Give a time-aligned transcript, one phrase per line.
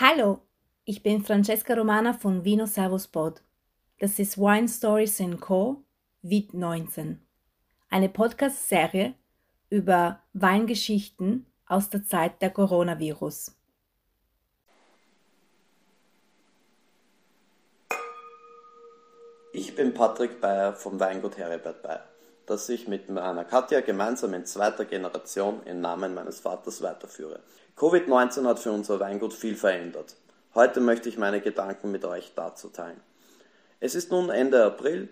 [0.00, 0.42] Hallo,
[0.84, 3.42] ich bin Francesca Romana von Vino Servus Pod.
[3.98, 5.82] Das ist Wine Stories Co.
[6.22, 7.20] Vit 19.
[7.90, 9.14] Eine Podcast-Serie
[9.70, 13.56] über Weingeschichten aus der Zeit der Coronavirus.
[19.52, 22.08] Ich bin Patrick Bayer vom Weingut Heribert Bayer,
[22.48, 27.40] das ich mit meiner Katja gemeinsam in zweiter Generation im Namen meines Vaters weiterführe.
[27.76, 30.16] Covid-19 hat für unser Weingut viel verändert.
[30.54, 33.00] Heute möchte ich meine Gedanken mit euch dazu teilen.
[33.80, 35.08] Es ist nun Ende April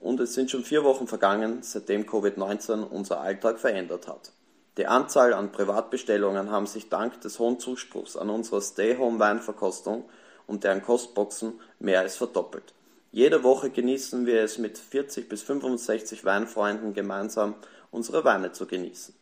[0.00, 4.32] und es sind schon vier Wochen vergangen, seitdem Covid-19 unser Alltag verändert hat.
[4.76, 10.04] Die Anzahl an Privatbestellungen haben sich dank des hohen Zuspruchs an unserer Stay-Home-Weinverkostung
[10.46, 12.74] und deren Kostboxen mehr als verdoppelt.
[13.16, 17.54] Jede Woche genießen wir es mit 40 bis 65 Weinfreunden gemeinsam
[17.90, 19.14] unsere Weine zu genießen.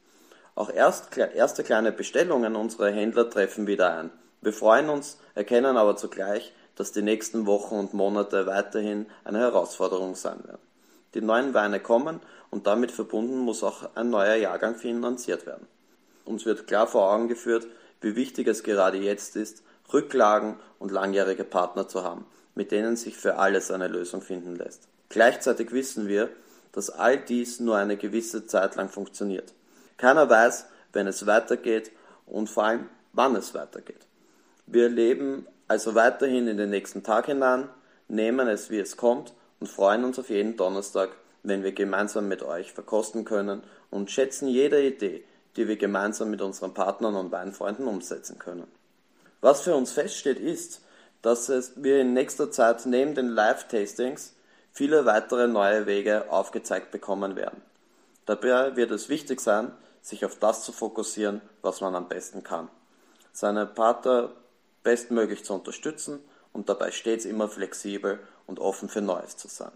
[0.56, 4.10] Auch erst, erste kleine Bestellungen unserer Händler treffen wieder ein.
[4.40, 10.16] Wir freuen uns, erkennen aber zugleich, dass die nächsten Wochen und Monate weiterhin eine Herausforderung
[10.16, 10.62] sein werden.
[11.14, 12.18] Die neuen Weine kommen
[12.50, 15.68] und damit verbunden muss auch ein neuer Jahrgang finanziert werden.
[16.24, 17.68] Uns wird klar vor Augen geführt,
[18.00, 23.16] wie wichtig es gerade jetzt ist, Rücklagen und langjährige Partner zu haben, mit denen sich
[23.16, 24.88] für alles eine Lösung finden lässt.
[25.08, 26.28] Gleichzeitig wissen wir,
[26.72, 29.52] dass all dies nur eine gewisse Zeit lang funktioniert.
[29.96, 31.92] Keiner weiß, wenn es weitergeht
[32.26, 34.06] und vor allem, wann es weitergeht.
[34.66, 37.68] Wir leben also weiterhin in den nächsten Tag hinein,
[38.08, 41.10] nehmen es wie es kommt und freuen uns auf jeden Donnerstag,
[41.42, 45.24] wenn wir gemeinsam mit euch verkosten können und schätzen jede Idee,
[45.56, 48.66] die wir gemeinsam mit unseren Partnern und Weinfreunden umsetzen können.
[49.40, 50.83] Was für uns feststeht ist,
[51.24, 54.34] dass wir in nächster Zeit neben den Live-Tastings
[54.72, 57.62] viele weitere neue Wege aufgezeigt bekommen werden.
[58.26, 62.68] Dabei wird es wichtig sein, sich auf das zu fokussieren, was man am besten kann.
[63.32, 64.32] Seine Partner
[64.82, 66.20] bestmöglich zu unterstützen
[66.52, 69.72] und dabei stets immer flexibel und offen für Neues zu sein.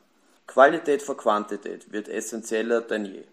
[0.47, 3.25] Qualität vor Quantität wird essentieller denn je.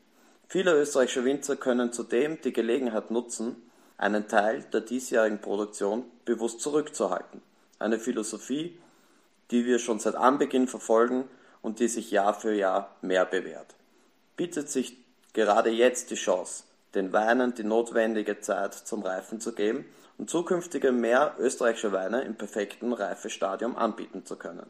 [0.47, 7.41] Viele österreichische Winzer können zudem die Gelegenheit nutzen, einen Teil der diesjährigen Produktion bewusst zurückzuhalten
[7.79, 8.77] eine Philosophie,
[9.51, 11.25] die wir schon seit Anbeginn verfolgen
[11.61, 13.75] und die sich Jahr für Jahr mehr bewährt.
[14.37, 14.97] Bietet sich
[15.33, 19.85] gerade jetzt die Chance, den Weinen die notwendige Zeit zum Reifen zu geben
[20.17, 24.65] und zukünftige mehr österreichische Weine im perfekten Reifestadium anbieten zu können.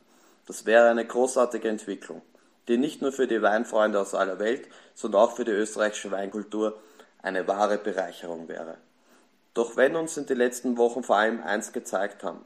[0.47, 2.21] Das wäre eine großartige Entwicklung,
[2.67, 6.79] die nicht nur für die Weinfreunde aus aller Welt, sondern auch für die österreichische Weinkultur
[7.21, 8.77] eine wahre Bereicherung wäre.
[9.53, 12.43] Doch wenn uns in den letzten Wochen vor allem eins gezeigt haben,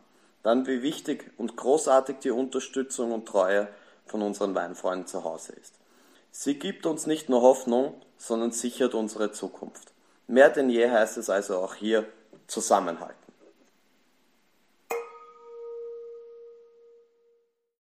[0.50, 3.68] dann wie wichtig und großartig die Unterstützung und Treue
[4.08, 5.76] von unseren Weinfreunden zu Hause ist.
[6.32, 9.94] Sie gibt uns nicht nur Hoffnung, sondern sichert unsere Zukunft.
[10.26, 12.06] Mehr denn je heißt es also auch hier
[12.48, 13.29] zusammenhalten.